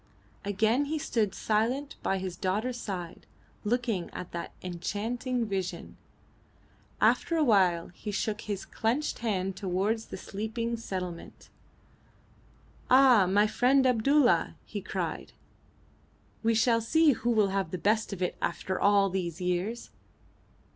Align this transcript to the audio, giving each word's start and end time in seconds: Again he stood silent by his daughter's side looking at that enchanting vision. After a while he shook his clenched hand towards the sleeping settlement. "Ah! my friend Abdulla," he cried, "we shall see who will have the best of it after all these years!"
Again 0.43 0.85
he 0.85 0.97
stood 0.97 1.35
silent 1.35 1.95
by 2.01 2.17
his 2.17 2.35
daughter's 2.35 2.79
side 2.81 3.27
looking 3.63 4.09
at 4.13 4.31
that 4.31 4.51
enchanting 4.63 5.45
vision. 5.45 5.95
After 6.99 7.37
a 7.37 7.43
while 7.43 7.89
he 7.89 8.09
shook 8.09 8.41
his 8.41 8.65
clenched 8.65 9.19
hand 9.19 9.55
towards 9.55 10.05
the 10.07 10.17
sleeping 10.17 10.75
settlement. 10.75 11.51
"Ah! 12.89 13.27
my 13.27 13.45
friend 13.45 13.85
Abdulla," 13.85 14.55
he 14.65 14.81
cried, 14.81 15.33
"we 16.41 16.55
shall 16.55 16.81
see 16.81 17.11
who 17.11 17.29
will 17.29 17.49
have 17.49 17.69
the 17.69 17.77
best 17.77 18.11
of 18.11 18.23
it 18.23 18.35
after 18.41 18.81
all 18.81 19.07
these 19.07 19.39
years!" 19.39 19.91